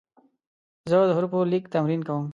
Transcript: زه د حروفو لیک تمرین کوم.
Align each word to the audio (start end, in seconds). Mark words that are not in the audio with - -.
زه 0.89 0.97
د 1.09 1.11
حروفو 1.17 1.39
لیک 1.51 1.63
تمرین 1.73 2.01
کوم. 2.07 2.25